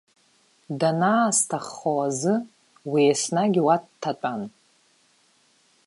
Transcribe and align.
Данаасҭаххо 0.79 1.91
азы 2.05 2.35
уи 2.91 3.03
еснагь 3.11 3.59
уа 3.65 3.75
дҭатәан. 3.81 4.41